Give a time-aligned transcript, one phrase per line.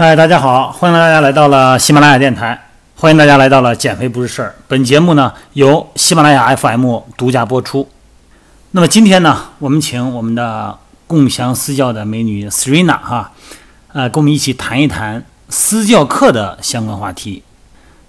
[0.00, 2.56] 嗨，大家好，欢迎大家来到了喜马拉雅电台，
[2.94, 4.54] 欢迎大家来到了减肥不是事儿。
[4.68, 7.88] 本节目呢由喜马拉雅 FM 独家播出。
[8.70, 10.78] 那么今天呢，我们请我们的
[11.08, 13.32] 共享私教的美女 Serena 哈，
[13.92, 17.42] 呃，跟我们一起谈一谈私教课的相关话题。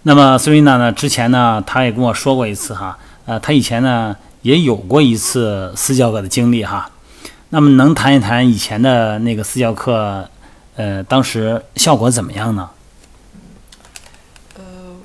[0.03, 6.87] 那么 Serena 呢，之前呢，她也跟我说过一次哈，呃，她以前呢也有过一次私教课的经历哈。
[7.49, 10.29] 那么能谈一谈以前的那个私教课？
[10.79, 12.69] 呃，当时效果怎么样呢？
[14.55, 14.95] 呃，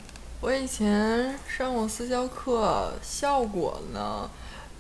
[0.40, 4.30] 我以前上过私教课，效果呢，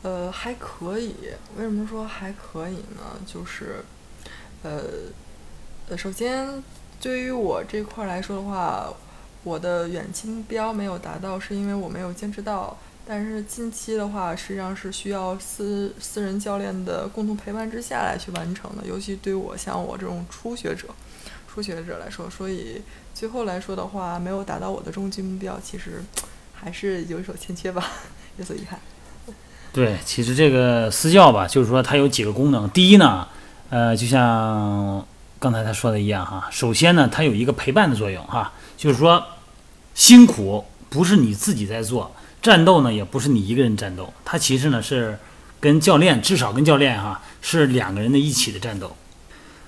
[0.02, 1.16] 呃，还可以。
[1.56, 3.18] 为什么说还可以呢？
[3.26, 3.84] 就是，
[4.62, 4.82] 呃，
[5.88, 6.62] 呃，首先
[7.00, 8.88] 对于我这块来说的话，
[9.42, 12.76] 我的远期目标没有达到，是因为我没有坚持到。
[13.06, 18.86] 但是近期的话，实际上是需要私私人教练的共同陪伴之下来去完成的。
[18.86, 20.88] 尤其对我像我这种初学者、
[21.46, 22.80] 初学者来说，所以
[23.14, 26.02] 最后来说的话，没有达到我的终极目标，其实
[26.54, 27.86] 还是有所欠缺吧，
[28.38, 28.80] 有所遗憾。
[29.70, 32.70] 对，其实这个私教吧，就是说它有几个功能。
[32.70, 33.28] 第一呢，
[33.68, 35.06] 呃，就像
[35.38, 39.22] 刚才他说的一样哈，首先呢，它有一个陪伴的作用哈，就是说
[39.94, 42.10] 辛苦不是你自己在做。
[42.44, 45.18] 战斗呢，也不是你一个人战斗，它其实呢是
[45.60, 48.94] 跟教练，至少跟教练哈是两个人的一起的战斗。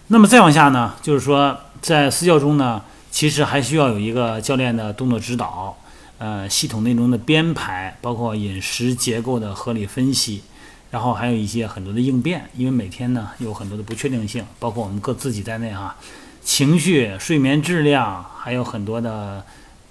[0.08, 5.74] 那么再往下呢，就是说在私教中呢，其实还需要有一个教练的动作指导，
[6.18, 10.42] 呃，系统内容的编排，包括饮食结构的合理分析，
[10.90, 15.96] 然后还有一些很多的应变，因为每天呢有很多的不确定性，包括我们各自己在内哈，
[16.44, 19.42] 情绪、睡眠质量，还有很多的。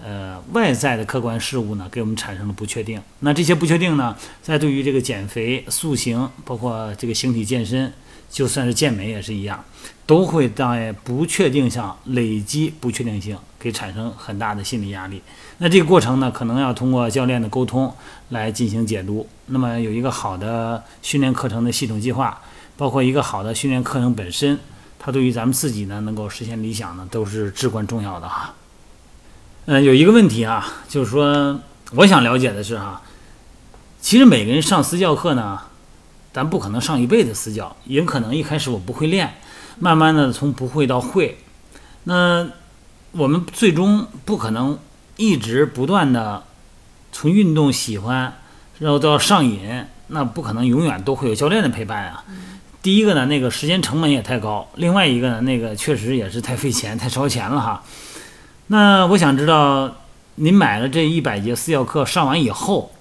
[0.07, 3.01] 呃，外在的客观事物呢，给我们产生了不确定。
[3.21, 7.91] 那这些不确定呢，在对于这个减肥、塑形，包括这个形体健身，
[8.29, 9.65] 就算是健美也是一样，
[10.05, 15.19] 都会在不确定上累积不确定性，给产生很大的心理压力。
[15.57, 17.91] 那这个过程呢，可能要通过教练的沟通
[18.29, 19.27] 来进行解读。
[19.47, 22.39] 那么有一个好的训练课程的系统计划，
[22.77, 24.59] 包括一个好的训练课程本身，
[24.99, 28.53] 它对于咱们自己呢，能够实现理想呢，都是至关重要的哈。
[29.67, 31.59] 嗯，有一个问题啊，就是说，
[31.95, 33.01] 我想了解的是哈，
[33.99, 35.59] 其实每个人上私教课呢，
[36.31, 39.37] 咱不可能上一辈子私教，也可能一开始我不会练，
[39.79, 41.39] 慢慢的从不会到会，
[42.03, 42.47] 那
[43.13, 44.77] 我们最终不可能
[45.17, 46.43] 一直不断的
[47.11, 48.37] 从运动喜欢，
[48.77, 52.23] 然后到上瘾，那不可能永远都会有教练的陪伴啊。
[52.83, 57.83] 第一个呢，那个时间成本也太高；，另外一个呢，那个确实也是太费钱、太烧钱了哈。
[58.67, 59.95] 那我想知道，
[60.35, 62.91] 您买了这一百节私教课上完以后，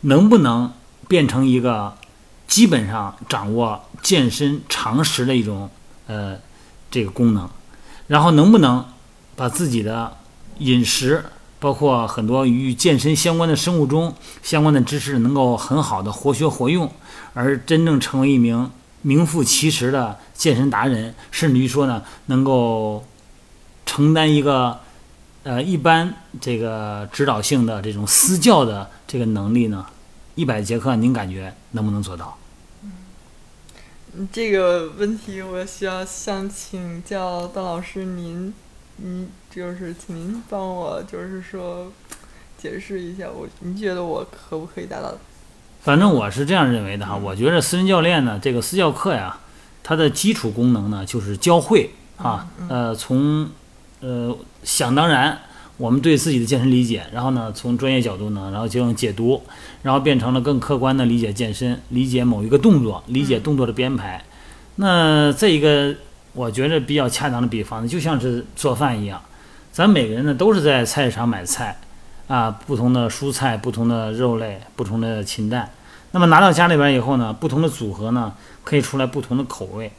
[0.00, 0.72] 能不能
[1.06, 1.94] 变成一个
[2.48, 5.68] 基本上掌握健身常识的一种
[6.06, 6.38] 呃
[6.90, 7.46] 这个功能？
[8.06, 8.82] 然后能不能
[9.36, 10.16] 把自己的
[10.60, 11.26] 饮食，
[11.60, 16.90] 包括很多与健身相关的生物钟相关的知识，能够很好的活学活用，
[17.34, 18.70] 而真正成为一名
[19.02, 23.04] 名副其实的健身达人，甚至于说呢，能够
[23.84, 24.80] 承担一个。
[25.44, 29.84] 呃，一般这个指导性的这种私教的这个能力呢，
[30.36, 32.38] 一百节课您感觉能不能做到？
[32.82, 38.54] 嗯，这个问题我需要想请教段老师您，
[38.96, 41.92] 您就是请您帮我就是说
[42.56, 45.14] 解释一下，我您觉得我可不可以达到？
[45.82, 49.38] 反正我是这样认为的哈，我觉得私人教练呢，这个私教课呀，
[49.82, 53.50] 它的基础功能呢就是教会啊，呃，从。
[54.04, 55.38] 呃，想当然，
[55.78, 59.42] 我们对自己的健身理解，然后呢，从专业角度呢，然后进行解读，
[59.80, 64.22] 然后变成了更客观的理解健身，理解某一个动作，理解动作的编排。
[64.74, 65.94] 那这一个，
[66.34, 69.18] 我觉得比较恰当的比方呢，就像是做饭一样，
[69.72, 71.78] 咱每个人呢都是在菜市场买菜，
[72.28, 75.70] 啊，不同的蔬菜，不同的肉类，不同的禽蛋，
[76.10, 78.34] 那么拿到家里边以后呢，不同的组合呢，
[78.64, 79.90] 可以出来不同的口味。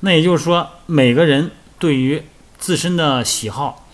[0.00, 2.22] 那也就是说，每个人对于
[2.58, 3.86] 自身的喜好，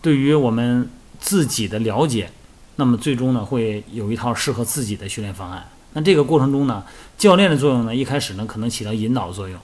[0.00, 0.90] 对于我们
[1.20, 2.30] 自己的了解，
[2.76, 5.68] 那么最终呢会有一套适合自己的训练方案。
[5.92, 6.84] 那这个过程中呢，
[7.18, 9.60] 教练的作用呢，一开始呢可能起到引导作用，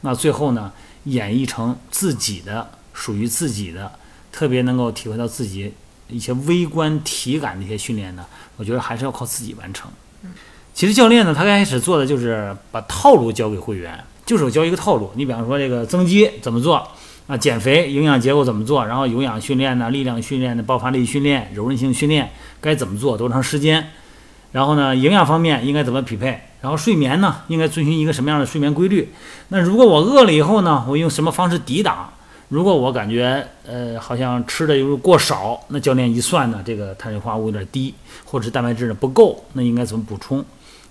[0.00, 0.72] 那最后呢
[1.04, 3.92] 演绎成自己的属于自己的，
[4.32, 5.72] 特别能够体会到自己
[6.08, 8.24] 一些微观体感的一些训练呢，
[8.56, 9.90] 我觉得还是要靠自己完成。
[10.74, 15.10] 其实教练呢，他刚开始做的就是把套路教给会员，就是教一个套路。
[15.14, 16.86] 你比方说这个增肌怎么做？
[17.26, 18.86] 啊，减肥营养结构怎么做？
[18.86, 22.30] 然后有氧训练呢，力量训练的爆发力训练、柔韧性训练
[22.60, 23.18] 该怎么做？
[23.18, 23.90] 多长时间？
[24.52, 26.40] 然后呢，营养方面应该怎么匹配？
[26.60, 29.12] 然后睡眠呢，应该遵循一个什么样的睡眠规律？
[29.48, 32.12] 那如果我饿了以后呢，我用什么方式抵挡？
[32.48, 37.92] 如果我感觉呃好像吃的又过少，那教练一算呢，这个碳水化合物有点低，
[38.24, 40.44] 或者是蛋白质呢不够，那应该怎么补充，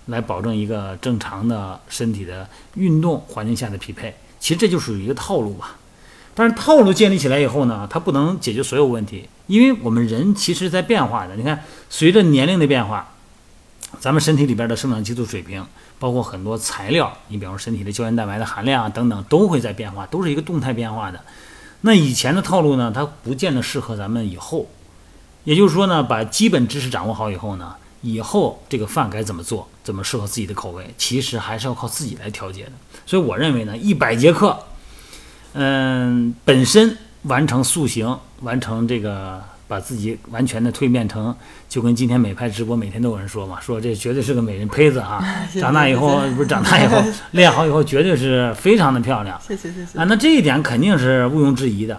[0.04, 4.14] 来保证一个正常的身体的运动环境下的匹配？
[4.38, 5.76] 其实这就属于一个套路吧。
[6.38, 11.34] 但是套路建立起来以后呢，它不能解决所有问题，因为我们人其实在变化的。
[11.34, 13.14] 你看，随着年龄的变化，
[13.98, 15.64] 咱们身体里边的生长激素水平，
[15.98, 21.18] 包括很多材料，你比方说身体的胶原蛋白的含量啊等等，都会在变化，都是一个动态变化的。
[21.80, 24.66] 那以前的套路呢，它不见得适合咱们以后。
[25.44, 32.72] 也就是说呢，把基本知识掌握好以后呢，以后这个饭该怎么做，怎么适合自己的口味，其实还是要靠自己来调节的。
[33.06, 34.58] 所以我认为呢，一百节课。
[35.58, 41.34] 嗯，本身完成塑形，完成这个，把自己完全的蜕变成，
[41.66, 45.24] 就跟今天美拍直播，每天都有人说嘛，说这绝对是个美人胚子啊！
[45.58, 49.40] 长大以后不是长大以后 练好以后，绝对是非常的漂亮。
[49.40, 51.98] 谢谢谢谢啊，那这一点肯定是毋庸置疑的。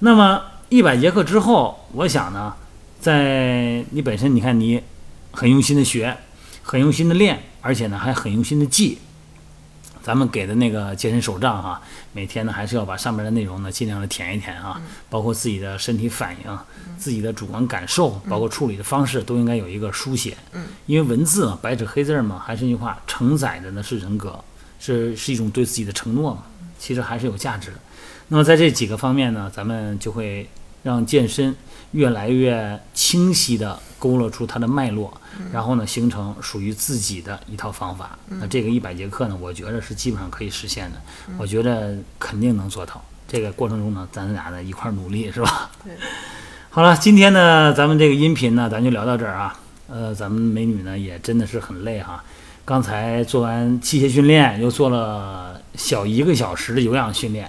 [0.00, 2.52] 那么一百节课之后，我想呢，
[3.00, 4.82] 在你本身，你看你
[5.30, 6.16] 很用心的学，
[6.62, 8.98] 很用心的练，而且呢还很用心的记。
[10.08, 11.82] 咱们给的那个健身手账哈，
[12.14, 16.58] 每天呢还是要把上面的内容呢尽量的填一填啊，包括自己的身体反应、
[16.96, 20.34] 自己的主观感受，包括处理的方式，都应该有一个书写。
[20.54, 24.42] 嗯，因为文字嘛，白纸黑字嘛，还是那句话，承载的呢是人格，
[24.80, 26.44] 是是一种对自己的承诺嘛，
[26.78, 27.76] 其实还是有价值的。
[28.28, 30.48] 那么在这几个方面呢，咱们就会
[30.84, 31.54] 让健身
[31.90, 35.12] 越来越清晰的勾勒出它的脉络。
[35.52, 38.18] 然后呢，形成属于自己的一套方法。
[38.26, 41.00] 那这个一百节课呢，我觉得是基本上可以实现的。
[41.38, 43.00] 我觉得肯定能做到。
[43.28, 45.70] 这个过程中呢，咱俩呢一块努力，是吧？
[45.84, 45.92] 对。
[46.70, 49.60] 好了，今天呢，咱们这个音频呢，咱就聊到这儿啊。
[49.88, 52.24] 呃，咱们美女呢也真的是很累哈。
[52.64, 57.48] 刚才做完器械训练，又做了小一个小时的有氧训练，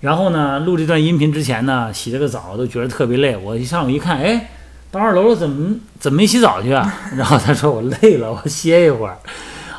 [0.00, 3.36] 然后呢，录这段音频之前呢，洗了个澡，都觉得特别累。
[3.36, 4.50] 我一上午一看，哎。
[4.92, 7.00] 到二楼了，怎么怎么没洗澡去啊？
[7.16, 9.16] 然后他说我累了，我歇一会儿。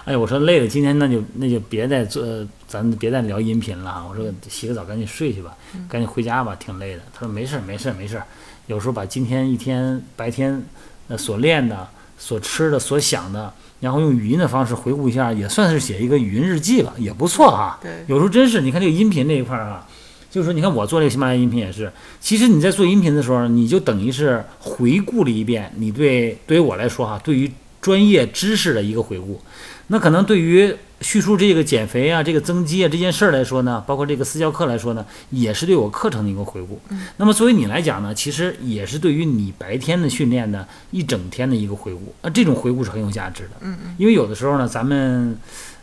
[0.05, 2.25] 哎，我说累了，今天那就那就别再做，
[2.67, 4.03] 咱别再聊音频了。
[4.09, 5.55] 我说洗个澡，赶紧睡去吧，
[5.87, 7.03] 赶紧回家吧，挺累的。
[7.13, 8.25] 他说没事儿，没事儿，没事儿。
[8.65, 10.61] 有时候把今天一天白天
[11.09, 11.87] 呃所练的、
[12.17, 17.77] 所吃的、所想的，然后用语音的方式回顾一下，也算是写一个语音日记吧，也不错哈。
[17.81, 19.87] 对，有时候真是，你看这个音频这一块儿啊。
[20.33, 29.39] 就是说，你看我做这个喜马拉雅音频也是，其实你在做音频的时候，你就等于是回顾了一遍你对对于我来说哈，对于专业知识的一个回顾。
[29.87, 36.81] 那可能对于叙述这个减肥啊、这个增肌啊这件事儿来说呢，包括这个私教课来说呢，也是对我课程的一个回顾。
[37.17, 42.15] 那么作为你来讲呢，其实也是对于你白天的训练呢一整天的一个回顾。
[42.23, 43.51] 那这种回顾是很有价值的。
[43.61, 43.95] 嗯嗯。
[43.99, 45.37] 因为有的时候呢，咱们。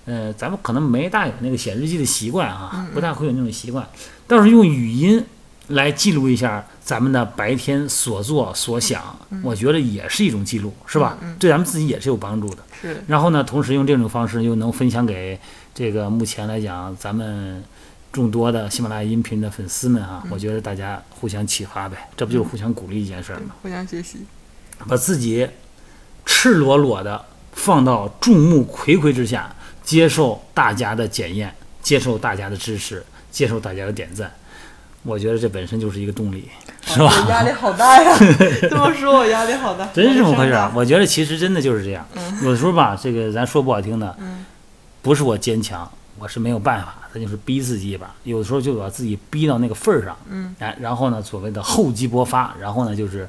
[0.06, 3.86] 呃，咱们可能没大有那个写日记的习惯啊，不太会有那种习惯。
[4.26, 5.24] 倒是用语音
[5.68, 11.18] 来记录一下咱们的白天所做所想，我觉得也是一种记录，是吧？
[11.38, 12.58] 对咱们自己也是有帮助的。
[12.80, 13.04] 是。
[13.06, 15.38] 然后呢，同时用这种方式又能分享给
[15.74, 17.62] 这个目前来讲咱们
[18.12, 23.54] 众多的喜马拉雅音频的粉丝们啊，我觉得大家互相启发呗，这不就是互相鼓励一件事儿吗？
[23.62, 24.18] 互相学习，
[24.88, 25.46] 把自己
[26.24, 29.54] 赤裸裸的放到众目睽睽之下。
[29.90, 34.32] 接受大家的检验，接受大家的支持，接受大家的点赞，
[35.02, 36.48] 我觉得这本身就是一个动力，
[36.86, 37.12] 是吧？
[37.28, 38.16] 压力好大呀！
[38.70, 39.84] 这么说，我压力好大。
[39.86, 40.70] 真是这么回事儿？
[40.76, 42.06] 我觉得其实真的就是这样。
[42.40, 44.16] 有的时候吧，这个咱说不好听的，
[45.02, 48.14] 不是我坚强，我是没有办法，咱就是逼自己一把。
[48.22, 53.28] 有的时候就把自己逼到那个份儿上，嗯，哎，然后呢，所谓的厚积薄发，然后呢，就是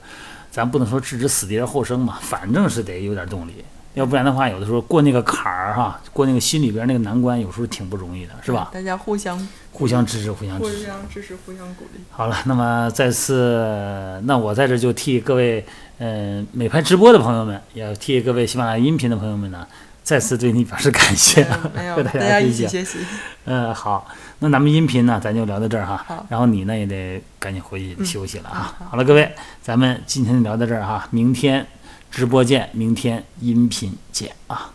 [0.51, 3.65] 咱不能说置之死地而后生嘛，反正是得有点动力。
[3.93, 8.69] 要不然的话，有的时候过那个坎儿哈，过那个心里边那个难关，有时候挺不容易的，是吧？
[8.73, 9.37] 大家互相
[9.73, 11.99] 互相支持，互相支持互相支持，互相鼓励。
[12.09, 15.65] 好了，那么再次，那我在这就替各位
[15.97, 19.67] 嗯美拍直播的朋友们，也替各位喜马拉雅音频的朋友们呢，
[20.03, 21.43] 再次对你表示感谢，
[21.93, 22.99] 和大家一起学习。
[23.43, 24.07] 嗯，好，
[24.39, 26.05] 那咱们音频呢，咱就聊到这儿哈。
[26.07, 26.25] 好。
[26.29, 28.73] 然后你呢也得赶紧回去休息了哈。
[28.89, 29.29] 好了，各位，
[29.61, 31.67] 咱们今天就聊到这儿哈，明天。
[32.11, 34.73] 直播见，明天音频见啊。